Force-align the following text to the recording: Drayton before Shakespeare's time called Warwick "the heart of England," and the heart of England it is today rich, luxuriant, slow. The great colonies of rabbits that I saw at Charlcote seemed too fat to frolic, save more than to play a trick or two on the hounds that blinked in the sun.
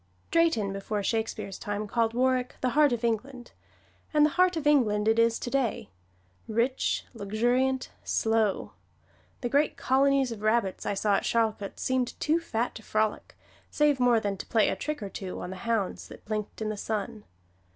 Drayton 0.31 0.73
before 0.73 1.03
Shakespeare's 1.03 1.59
time 1.59 1.87
called 1.87 2.15
Warwick 2.15 2.55
"the 2.61 2.69
heart 2.71 2.91
of 2.91 3.03
England," 3.03 3.51
and 4.11 4.25
the 4.25 4.31
heart 4.31 4.57
of 4.57 4.65
England 4.65 5.07
it 5.07 5.19
is 5.19 5.37
today 5.37 5.91
rich, 6.47 7.05
luxuriant, 7.13 7.91
slow. 8.03 8.71
The 9.41 9.49
great 9.49 9.77
colonies 9.77 10.31
of 10.31 10.41
rabbits 10.41 10.85
that 10.85 10.89
I 10.89 10.93
saw 10.95 11.15
at 11.17 11.23
Charlcote 11.23 11.79
seemed 11.79 12.19
too 12.19 12.39
fat 12.39 12.73
to 12.73 12.81
frolic, 12.81 13.37
save 13.69 13.99
more 13.99 14.19
than 14.19 14.37
to 14.37 14.45
play 14.47 14.69
a 14.69 14.75
trick 14.75 15.03
or 15.03 15.09
two 15.09 15.39
on 15.39 15.51
the 15.51 15.57
hounds 15.69 16.07
that 16.07 16.25
blinked 16.25 16.63
in 16.63 16.69
the 16.69 16.77
sun. 16.77 17.23